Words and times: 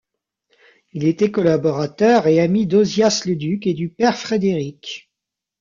Il 0.93 1.03
était 1.03 1.29
collaborateur 1.29 2.25
et 2.25 2.39
ami 2.39 2.65
d'Ozias 2.65 3.21
Leduc 3.27 3.67
et 3.67 3.75
du 3.75 3.89
Père 3.89 4.17
Frédéric. 4.17 5.11